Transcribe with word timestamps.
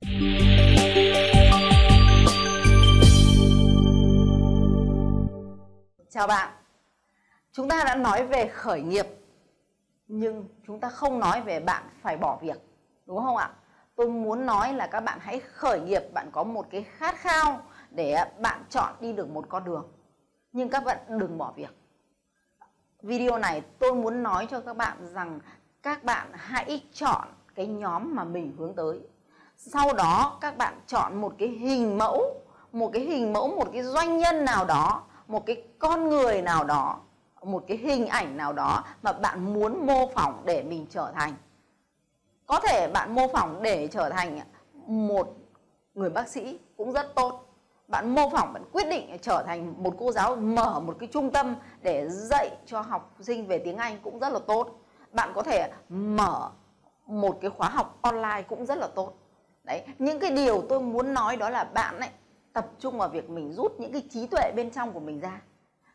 Chào 0.00 0.10
bạn. 6.26 6.52
Chúng 7.52 7.68
ta 7.68 7.84
đã 7.84 7.94
nói 7.94 8.26
về 8.26 8.48
khởi 8.48 8.82
nghiệp, 8.82 9.06
Nhưng 10.08 10.48
chúng 10.66 10.80
ta 10.80 10.88
không 10.88 11.20
nói 11.20 11.40
về 11.40 11.60
bạn 11.60 11.82
phải 12.02 12.16
bỏ 12.16 12.38
việc, 12.42 12.56
Đúng 13.06 13.18
không 13.18 13.36
ạ? 13.36 13.50
Tôi 13.96 14.08
muốn 14.08 14.46
nói 14.46 14.74
là 14.74 14.86
các 14.86 15.00
bạn 15.00 15.18
hãy 15.22 15.40
khởi 15.40 15.80
nghiệp, 15.80 16.02
Bạn 16.14 16.28
có 16.32 16.44
một 16.44 16.66
cái 16.70 16.82
khát 16.82 17.16
khao 17.16 17.62
Để 17.90 18.16
bạn 18.38 18.64
chọn 18.68 18.94
đi 19.00 19.12
được 19.12 19.30
một 19.30 19.46
con 19.48 19.64
đường. 19.64 19.92
Nhưng 20.52 20.68
các 20.68 20.84
bạn 20.84 20.98
đừng 21.08 21.38
bỏ 21.38 21.52
việc. 21.56 21.76
Video 23.02 23.38
này 23.38 23.62
tôi 23.78 23.94
muốn 23.94 24.22
nói 24.22 24.46
cho 24.50 24.60
các 24.60 24.76
bạn 24.76 25.14
rằng 25.14 25.40
Các 25.82 26.04
bạn 26.04 26.28
hãy 26.32 26.84
chọn 26.92 27.28
cái 27.54 27.66
nhóm 27.66 28.14
mà 28.14 28.24
mình 28.24 28.54
hướng 28.58 28.74
tới. 28.74 29.00
Sau 29.62 29.92
đó 29.92 30.38
các 30.40 30.56
bạn 30.56 30.80
chọn 30.86 31.20
một 31.20 31.32
cái 31.38 31.48
hình 31.48 31.98
mẫu 31.98 32.34
Một 32.72 32.90
cái 32.92 33.02
hình 33.02 33.32
mẫu, 33.32 33.48
một 33.48 33.68
cái 33.72 33.82
doanh 33.82 34.18
nhân 34.18 34.44
nào 34.44 34.64
đó 34.64 35.02
một 35.28 35.46
cái 35.46 35.62
con 35.78 36.08
người 36.08 36.42
nào 36.42 36.64
đó 36.64 36.98
một 37.42 37.64
cái 37.68 37.76
hình 37.76 38.06
ảnh 38.06 38.36
nào 38.36 38.52
đó 38.52 38.84
mà 39.02 39.12
bạn 39.12 39.54
muốn 39.54 39.86
mô 39.86 40.10
phỏng 40.14 40.42
để 40.44 40.62
mình 40.62 40.86
trở 40.90 41.12
thành. 41.14 41.34
Có 42.46 42.60
thể 42.60 42.88
bạn 42.88 43.14
mô 43.14 43.28
phỏng 43.32 43.62
để 43.62 43.88
trở 43.88 44.10
thành 44.10 44.40
một 44.86 45.36
người 45.94 46.10
bác 46.10 46.28
sĩ 46.28 46.58
cũng 46.76 46.92
rất 46.92 47.14
tốt. 47.14 47.46
Bạn 47.88 48.14
mô 48.14 48.30
phỏng 48.30 48.52
bạn 48.52 48.64
quyết 48.72 48.88
định 48.90 49.16
trở 49.22 49.42
thành 49.46 49.74
một 49.82 49.94
cô 49.98 50.12
giáo 50.12 50.36
mở 50.36 50.80
một 50.80 50.96
cái 50.98 51.08
trung 51.12 51.30
tâm 51.30 51.56
để 51.82 52.08
dạy 52.08 52.50
cho 52.66 52.80
học 52.80 53.14
sinh 53.20 53.46
về 53.46 53.58
tiếng 53.58 53.76
Anh 53.76 53.98
cũng 54.02 54.18
rất 54.18 54.32
là 54.32 54.38
tốt. 54.46 54.68
Bạn 55.12 55.32
có 55.34 55.42
thể 55.42 55.70
mở 55.88 56.50
một 57.06 57.38
cái 57.40 57.50
khóa 57.50 57.68
học 57.68 57.98
online 58.02 58.42
cũng 58.48 58.66
rất 58.66 58.78
là 58.78 58.88
tốt 58.94 59.12
đấy, 59.64 59.82
những 59.98 60.20
cái 60.20 60.30
điều 60.30 60.62
tôi 60.68 60.80
muốn 60.80 61.14
nói 61.14 61.36
đó 61.36 61.50
là 61.50 61.64
bạn 61.64 62.00
ấy 62.00 62.10
tập 62.52 62.66
trung 62.78 62.98
vào 62.98 63.08
việc 63.08 63.30
mình 63.30 63.52
rút 63.52 63.72
những 63.80 63.92
cái 63.92 64.02
trí 64.10 64.26
tuệ 64.26 64.52
bên 64.56 64.70
trong 64.70 64.92
của 64.92 65.00
mình 65.00 65.20
ra. 65.20 65.40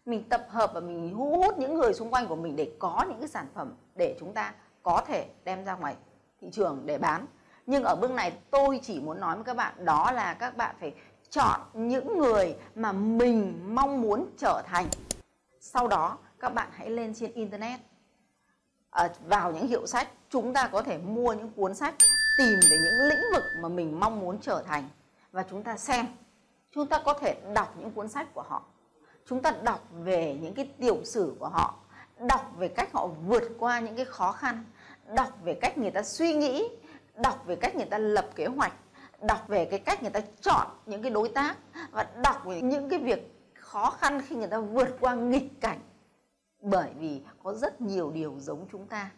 Mình 0.06 0.24
tập 0.30 0.46
hợp 0.50 0.72
và 0.74 0.80
mình 0.80 1.12
thu 1.14 1.38
hút 1.38 1.58
những 1.58 1.74
người 1.76 1.94
xung 1.94 2.12
quanh 2.12 2.28
của 2.28 2.36
mình 2.36 2.56
để 2.56 2.72
có 2.80 3.06
những 3.10 3.20
cái 3.20 3.28
sản 3.28 3.46
phẩm 3.54 3.74
để 3.96 4.16
chúng 4.20 4.34
ta 4.34 4.54
có 4.84 5.04
thể 5.08 5.26
đem 5.44 5.66
ra 5.66 5.76
ngoài 5.76 5.96
thị 6.42 6.50
trường 6.52 6.82
để 6.86 6.98
bán. 6.98 7.26
Nhưng 7.66 7.84
ở 7.84 7.96
bước 7.96 8.12
này 8.12 8.34
tôi 8.52 8.80
chỉ 8.84 9.00
muốn 9.00 9.20
nói 9.20 9.36
với 9.36 9.44
các 9.44 9.58
bạn, 9.58 9.86
đó 9.86 10.12
là 10.12 10.34
các 10.34 10.58
bạn 10.58 10.76
phải 10.80 10.94
chọn 11.30 11.60
những 11.74 12.18
người 12.18 12.56
mà 12.76 12.92
mình 12.92 13.62
mong 13.76 14.02
muốn 14.02 14.26
trở 14.38 14.62
thành. 14.66 14.86
Sau 15.60 15.88
đó, 15.88 16.18
các 16.40 16.54
bạn 16.54 16.70
hãy 16.72 16.90
lên 16.90 17.14
trên 17.14 17.32
internet 17.32 17.80
à, 18.96 19.10
vào 19.28 19.52
những 19.52 19.68
hiệu 19.68 19.88
sách 19.88 20.08
chúng 20.30 20.54
ta 20.54 20.68
có 20.68 20.82
thể 20.82 20.98
mua 20.98 21.34
những 21.34 21.50
cuốn 21.50 21.76
sách 21.76 21.96
tìm 22.38 22.60
về 22.70 22.78
những 22.84 23.08
lĩnh 23.10 23.32
vực 23.34 23.44
mà 23.62 23.70
mình 23.70 24.00
mong 24.00 24.20
muốn 24.20 24.38
trở 24.42 24.64
thành. 24.68 24.90
Và 25.32 25.46
chúng 25.50 25.64
ta 25.64 25.78
xem 25.78 26.06
chúng 26.72 26.88
ta 26.88 27.02
có 27.06 27.14
thể 27.14 27.36
đọc 27.54 27.76
những 27.80 27.92
cuốn 27.92 28.08
sách 28.08 28.34
của 28.34 28.42
họ. 28.42 28.64
Chúng 29.26 29.42
ta 29.42 29.54
đọc 29.64 29.88
về 30.04 30.38
những 30.42 30.54
cái 30.54 30.70
tiểu 30.80 30.98
sử 31.04 31.36
của 31.40 31.48
họ. 31.48 31.76
Đọc 32.20 32.52
về 32.58 32.68
cách 32.68 32.94
họ 32.94 33.08
vượt 33.08 33.44
qua 33.60 33.80
những 33.80 33.96
cái 33.96 34.06
khó 34.06 34.32
khăn. 34.32 34.64
Đọc 35.16 35.30
về 35.44 35.54
cách 35.62 35.78
người 35.78 35.92
ta 35.92 36.04
suy 36.04 36.34
nghĩ. 36.34 36.70
Đọc 37.16 37.44
về 37.46 37.56
cách 37.56 37.76
người 37.76 37.86
ta 37.86 37.98
lập 37.98 38.30
kế 38.36 38.46
hoạch. 38.46 38.74
Đọc 39.22 39.48
về 39.48 39.66
cái 39.66 39.80
cách 39.80 40.02
người 40.02 40.12
ta 40.12 40.20
chọn 40.42 40.68
những 40.86 41.02
cái 41.02 41.12
đối 41.12 41.30
tác. 41.30 41.58
Và 41.92 42.08
đọc 42.24 42.46
về 42.46 42.62
những 42.62 42.90
cái 42.90 43.00
việc 43.00 43.36
khó 43.54 43.90
khăn 43.90 44.22
khi 44.22 44.36
người 44.36 44.48
ta 44.48 44.60
vượt 44.60 44.98
qua 45.00 45.16
nghịch 45.16 45.62
cảnh 45.62 45.80
bởi 46.66 46.90
vì 47.00 47.22
có 47.44 47.54
rất 47.54 47.82
nhiều 47.82 48.12
điều 48.12 48.36
giống 48.40 48.66
chúng 48.72 48.88
ta. 48.88 49.12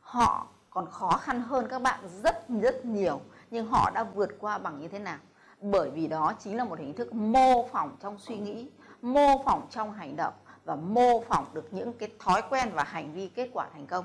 Họ 0.00 0.46
còn 0.70 0.90
khó 0.90 1.10
khăn 1.10 1.42
hơn 1.42 1.66
các 1.70 1.82
bạn 1.82 2.00
rất 2.22 2.48
rất 2.62 2.84
nhiều, 2.84 3.20
nhưng 3.50 3.66
họ 3.66 3.90
đã 3.94 4.04
vượt 4.04 4.30
qua 4.38 4.58
bằng 4.58 4.80
như 4.80 4.88
thế 4.88 4.98
nào? 4.98 5.18
Bởi 5.60 5.90
vì 5.90 6.06
đó 6.06 6.32
chính 6.38 6.56
là 6.56 6.64
một 6.64 6.78
hình 6.78 6.94
thức 6.94 7.14
mô 7.14 7.68
phỏng 7.68 7.96
trong 8.00 8.18
suy 8.18 8.36
nghĩ, 8.36 8.70
mô 9.02 9.42
phỏng 9.44 9.66
trong 9.70 9.92
hành 9.92 10.16
động 10.16 10.34
và 10.64 10.76
mô 10.76 11.20
phỏng 11.20 11.46
được 11.52 11.68
những 11.70 11.92
cái 11.92 12.08
thói 12.18 12.42
quen 12.50 12.70
và 12.74 12.82
hành 12.82 13.12
vi 13.14 13.28
kết 13.28 13.50
quả 13.52 13.68
thành 13.72 13.86
công. 13.86 14.04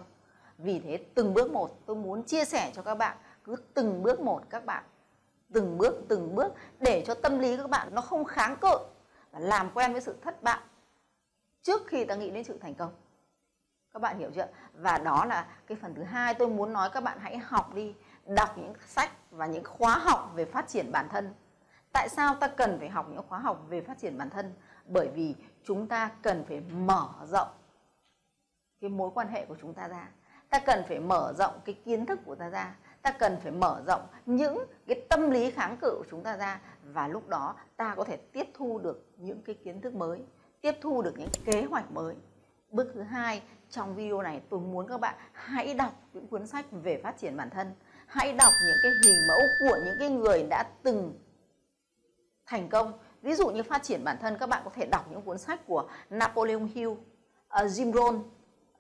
Vì 0.58 0.80
thế, 0.80 1.06
từng 1.16 1.34
bước 1.34 1.52
một, 1.52 1.86
tôi 1.86 1.96
muốn 1.96 2.24
chia 2.24 2.46
sẻ 2.46 2.72
cho 2.76 2.82
các 2.82 2.96
bạn, 2.96 3.18
cứ 3.44 3.56
từng 3.74 4.04
bước 4.04 4.20
một 4.20 4.42
các 4.50 4.66
bạn, 4.66 4.84
từng 5.54 5.78
bước 5.78 6.02
từng 6.08 6.36
bước 6.36 6.54
để 6.80 7.04
cho 7.08 7.14
tâm 7.14 7.40
lý 7.40 7.58
các 7.58 7.70
bạn 7.70 7.88
nó 7.92 8.02
không 8.02 8.26
kháng 8.26 8.56
cự 8.56 8.78
và 9.32 9.40
làm 9.40 9.70
quen 9.74 9.92
với 9.92 10.02
sự 10.02 10.16
thất 10.24 10.44
bại 10.44 10.60
trước 11.64 11.82
khi 11.88 12.06
ta 12.06 12.16
nghĩ 12.16 12.32
đến 12.32 12.44
sự 12.44 12.58
thành 12.62 12.76
công. 12.76 12.92
Các 13.94 14.02
bạn 14.02 14.20
hiểu 14.20 14.32
chưa? 14.36 14.48
Và 14.74 14.98
đó 14.98 15.26
là 15.26 15.48
cái 15.68 15.78
phần 15.82 15.96
thứ 15.96 16.04
hai 16.04 16.34
tôi 16.34 16.50
muốn 16.50 16.74
nói 16.74 16.90
các 16.94 17.04
bạn 17.04 17.18
hãy 17.22 17.38
học 17.38 17.74
đi, 17.74 17.96
đọc 18.26 18.58
những 18.58 18.74
sách 18.88 19.12
và 19.32 19.46
những 19.46 19.64
khóa 19.64 19.98
học 19.98 20.32
về 20.36 20.46
phát 20.46 20.68
triển 20.68 20.92
bản 20.92 21.08
thân. 21.10 21.34
Tại 21.92 22.10
sao 22.10 22.36
ta 22.36 22.48
cần 22.48 22.80
phải 22.80 22.90
học 22.90 23.08
những 23.10 23.24
khóa 23.30 23.40
học 23.40 23.66
về 23.70 23.82
phát 23.82 24.00
triển 24.00 24.18
bản 24.18 24.30
thân? 24.30 24.54
Bởi 24.86 25.10
vì 25.16 25.36
chúng 25.64 25.88
ta 25.88 26.12
cần 26.22 26.46
phải 26.48 26.62
mở 26.72 27.10
rộng 27.26 27.48
cái 28.82 28.90
mối 28.90 29.12
quan 29.14 29.28
hệ 29.28 29.46
của 29.46 29.56
chúng 29.62 29.74
ta 29.74 29.88
ra. 29.88 30.10
Ta 30.50 30.60
cần 30.60 30.84
phải 30.88 31.00
mở 31.00 31.34
rộng 31.38 31.60
cái 31.66 31.76
kiến 31.86 32.06
thức 32.06 32.20
của 32.26 32.36
ta 32.36 32.50
ra. 32.50 32.76
Ta 33.02 33.12
cần 33.12 33.38
phải 33.44 33.52
mở 33.52 33.82
rộng 33.88 34.02
những 34.26 34.66
cái 34.88 35.02
tâm 35.10 35.32
lý 35.32 35.52
kháng 35.52 35.78
cự 35.82 35.96
của 35.98 36.06
chúng 36.12 36.24
ta 36.24 36.38
ra. 36.38 36.62
Và 36.84 37.08
lúc 37.08 37.30
đó 37.30 37.56
ta 37.76 37.96
có 37.96 38.04
thể 38.04 38.18
tiếp 38.18 38.48
thu 38.54 38.80
được 38.80 39.08
những 39.18 39.42
cái 39.42 39.56
kiến 39.64 39.82
thức 39.82 39.94
mới 39.94 40.26
tiếp 40.64 40.78
thu 40.82 41.02
được 41.02 41.14
những 41.18 41.30
kế 41.46 41.64
hoạch 41.64 41.92
mới. 41.92 42.16
Bước 42.72 42.92
thứ 42.94 43.02
hai 43.02 43.42
trong 43.70 43.96
video 43.96 44.22
này 44.22 44.42
tôi 44.50 44.60
muốn 44.60 44.88
các 44.88 45.00
bạn 45.00 45.16
hãy 45.32 45.74
đọc 45.74 45.94
những 46.14 46.28
cuốn 46.28 46.48
sách 46.48 46.66
về 46.72 47.02
phát 47.04 47.18
triển 47.18 47.38
bản 47.38 47.50
thân. 47.50 47.74
Hãy 48.08 48.34
đọc 48.34 48.54
những 48.68 48.78
cái 48.84 48.92
hình 49.06 49.28
mẫu 49.28 49.40
của 49.60 49.78
những 49.86 49.96
cái 50.00 50.10
người 50.10 50.44
đã 50.44 50.64
từng 50.84 51.20
thành 52.46 52.70
công. 52.70 52.94
Ví 53.22 53.34
dụ 53.34 53.48
như 53.48 53.64
phát 53.64 53.84
triển 53.84 54.04
bản 54.04 54.18
thân 54.22 54.38
các 54.40 54.50
bạn 54.50 54.62
có 54.66 54.72
thể 54.76 54.86
đọc 54.86 55.06
những 55.12 55.22
cuốn 55.22 55.38
sách 55.38 55.68
của 55.68 55.90
Napoleon 56.10 56.68
Hill 56.76 56.90
uh, 56.90 57.00
Jim 57.52 57.94
Rohn 57.94 58.24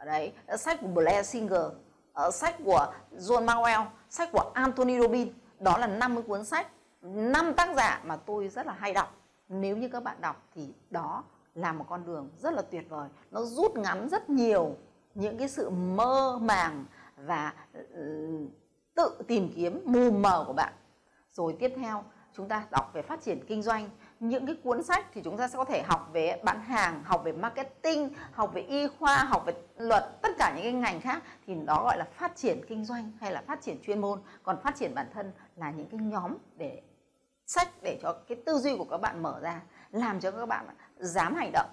đấy. 0.05 0.33
Ờ, 0.45 0.57
sách 0.57 0.81
của 0.81 0.88
Blair 0.88 1.27
Singer 1.27 1.66
uh, 2.27 2.33
sách 2.33 2.55
của 2.66 2.93
John 3.11 3.45
Maxwell 3.45 3.85
sách 4.09 4.29
của 4.31 4.51
Anthony 4.53 4.99
Robbins. 4.99 5.31
Đó 5.59 5.77
là 5.77 5.88
50 5.88 6.23
cuốn 6.27 6.45
sách 6.45 6.67
năm 7.01 7.53
tác 7.53 7.75
giả 7.75 8.01
mà 8.05 8.16
tôi 8.16 8.47
rất 8.47 8.66
là 8.66 8.73
hay 8.73 8.93
đọc. 8.93 9.16
Nếu 9.49 9.77
như 9.77 9.89
các 9.89 10.03
bạn 10.03 10.17
đọc 10.22 10.47
thì 10.55 10.73
đó 10.89 11.23
là 11.56 11.72
một 11.72 11.86
con 11.90 12.06
đường 12.06 12.30
rất 12.38 12.53
là 12.53 12.62
tuyệt 12.62 12.90
vời. 12.90 13.09
Nó 13.31 13.41
rút 13.41 13.75
ngắn 13.75 14.09
rất 14.09 14.30
nhiều 14.30 14.75
những 15.16 15.38
cái 15.38 15.47
sự 15.47 15.69
mơ 15.69 16.38
màng 16.41 16.86
và 17.18 17.53
ừ, 17.90 18.47
tự 18.96 19.22
tìm 19.28 19.52
kiếm 19.56 19.81
mù 19.86 20.12
mờ 20.12 20.44
của 20.47 20.53
bạn. 20.53 20.74
Rồi 21.31 21.56
tiếp 21.59 21.74
theo, 21.75 22.03
chúng 22.34 22.47
ta 22.47 22.66
đọc 22.72 22.91
về 22.94 23.02
phát 23.02 23.22
triển 23.22 23.46
kinh 23.47 23.62
doanh. 23.62 23.90
Những 24.19 24.46
cái 24.46 24.56
cuốn 24.64 24.84
sách 24.84 25.06
thì 25.14 25.22
chúng 25.24 25.38
ta 25.38 25.47
sẽ 25.47 25.58
có 25.58 25.66
thể 25.66 25.81
học 25.81 26.09
về 26.14 26.41
bán 26.44 26.62
hàng, 26.62 27.03
học 27.03 27.22
về 27.24 27.31
marketing, 27.31 28.14
học 28.31 28.53
về 28.53 28.62
y 28.62 28.88
khoa, 28.88 29.18
học 29.18 29.46
về 29.46 29.53
luật, 29.78 30.22
tất 30.22 30.30
cả 30.38 30.53
những 30.56 30.64
cái 30.64 30.74
ngành 30.74 31.02
khác 31.02 31.24
thì 31.47 31.56
đó 31.56 31.84
gọi 31.84 31.97
là 31.97 32.06
phát 32.14 32.35
triển 32.35 32.62
kinh 32.68 32.85
doanh 32.85 33.12
hay 33.20 33.31
là 33.31 33.44
phát 33.47 33.62
triển 33.62 33.81
chuyên 33.81 34.02
môn. 34.02 34.20
Còn 34.44 34.62
phát 34.62 34.75
triển 34.75 34.96
bản 34.96 35.08
thân 35.14 35.31
là 35.56 35.72
những 35.72 35.90
cái 35.90 36.00
nhóm 36.00 36.38
để 36.56 36.81
sách 37.45 37.69
để 37.81 37.99
cho 38.01 38.13
cái 38.27 38.37
tư 38.45 38.57
duy 38.57 38.77
của 38.77 38.85
các 38.85 38.97
bạn 38.97 39.23
mở 39.23 39.39
ra, 39.39 39.61
làm 39.91 40.19
cho 40.19 40.31
các 40.31 40.45
bạn 40.45 40.65
dám 40.97 41.35
hành 41.35 41.51
động. 41.53 41.69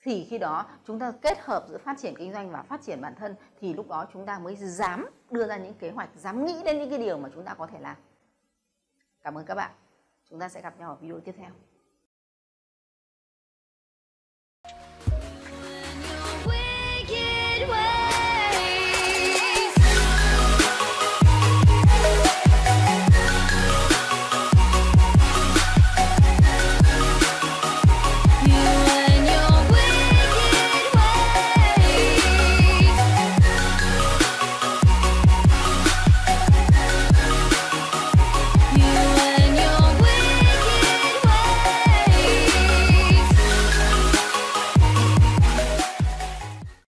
Thì 0.00 0.26
khi 0.30 0.38
đó 0.38 0.66
chúng 0.86 0.98
ta 0.98 1.12
kết 1.22 1.38
hợp 1.40 1.66
giữa 1.68 1.78
phát 1.78 1.98
triển 1.98 2.14
kinh 2.16 2.32
doanh 2.32 2.50
và 2.50 2.62
phát 2.62 2.82
triển 2.82 3.00
bản 3.00 3.14
thân, 3.14 3.34
thì 3.60 3.74
lúc 3.74 3.88
đó 3.88 4.06
chúng 4.12 4.26
ta 4.26 4.38
mới 4.38 4.56
dám 4.56 5.10
đưa 5.30 5.46
ra 5.46 5.56
những 5.56 5.74
kế 5.74 5.90
hoạch, 5.90 6.10
dám 6.16 6.44
nghĩ 6.44 6.62
đến 6.64 6.78
những 6.78 6.90
cái 6.90 6.98
điều 6.98 7.18
mà 7.18 7.28
chúng 7.34 7.44
ta 7.44 7.54
có 7.54 7.66
thể 7.66 7.80
làm. 7.80 7.96
Cảm 9.22 9.38
ơn 9.38 9.44
các 9.44 9.54
bạn. 9.54 9.70
Chúng 10.30 10.38
ta 10.38 10.48
sẽ 10.48 10.62
gặp 10.62 10.78
nhau 10.78 10.90
ở 10.90 10.96
video 10.96 11.20
tiếp 11.20 11.34
theo. 11.38 11.50